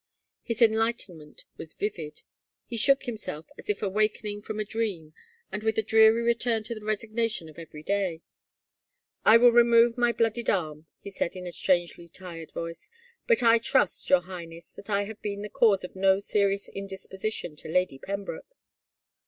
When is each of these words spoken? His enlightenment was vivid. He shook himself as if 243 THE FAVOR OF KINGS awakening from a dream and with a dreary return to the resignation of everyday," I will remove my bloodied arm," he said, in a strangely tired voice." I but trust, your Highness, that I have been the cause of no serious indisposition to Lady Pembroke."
His 0.41 0.63
enlightenment 0.63 1.45
was 1.57 1.75
vivid. 1.75 2.23
He 2.65 2.75
shook 2.75 3.03
himself 3.03 3.49
as 3.55 3.69
if 3.69 3.81
243 3.81 4.37
THE 4.37 4.41
FAVOR 4.41 4.41
OF 4.41 4.41
KINGS 4.41 4.41
awakening 4.41 4.41
from 4.41 4.59
a 4.59 4.71
dream 4.71 5.13
and 5.51 5.61
with 5.61 5.77
a 5.77 5.83
dreary 5.87 6.23
return 6.23 6.63
to 6.63 6.73
the 6.73 6.83
resignation 6.83 7.47
of 7.47 7.59
everyday," 7.59 8.23
I 9.31 9.37
will 9.37 9.51
remove 9.51 9.99
my 9.99 10.11
bloodied 10.11 10.49
arm," 10.49 10.87
he 10.97 11.11
said, 11.11 11.35
in 11.35 11.45
a 11.45 11.51
strangely 11.51 12.07
tired 12.07 12.51
voice." 12.51 12.89
I 13.29 13.35
but 13.39 13.63
trust, 13.63 14.09
your 14.09 14.21
Highness, 14.21 14.71
that 14.71 14.89
I 14.89 15.03
have 15.03 15.21
been 15.21 15.43
the 15.43 15.49
cause 15.49 15.83
of 15.83 15.95
no 15.95 16.17
serious 16.17 16.67
indisposition 16.69 17.55
to 17.57 17.67
Lady 17.67 17.99
Pembroke." 17.99 18.55